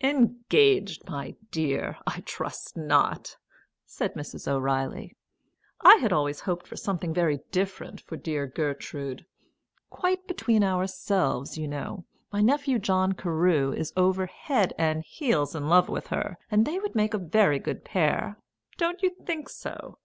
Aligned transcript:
"Engaged, 0.00 1.06
my 1.06 1.36
dear! 1.50 1.98
I 2.06 2.20
trust 2.20 2.78
not," 2.78 3.36
said 3.84 4.14
Mrs. 4.14 4.48
O'Reilly. 4.50 5.14
"I 5.82 5.96
had 5.96 6.14
always 6.14 6.40
hoped 6.40 6.66
for 6.66 6.76
something 6.76 7.12
very 7.12 7.40
different 7.50 8.00
for 8.00 8.16
dear 8.16 8.46
Gertrude. 8.46 9.26
Quite 9.90 10.26
between 10.26 10.64
ourselves, 10.64 11.58
you 11.58 11.68
know, 11.68 12.06
my 12.32 12.40
nephew 12.40 12.78
John 12.78 13.12
Carew 13.12 13.74
is 13.74 13.92
over 13.94 14.24
head 14.24 14.72
and 14.78 15.04
ears 15.20 15.54
in 15.54 15.68
love 15.68 15.90
with 15.90 16.06
her, 16.06 16.38
and 16.50 16.64
they 16.64 16.78
would 16.78 16.94
make 16.94 17.12
a 17.12 17.18
very 17.18 17.58
good 17.58 17.84
pair; 17.84 18.38
don't 18.78 19.02
you 19.02 19.10
think 19.26 19.50
so?" 19.50 19.98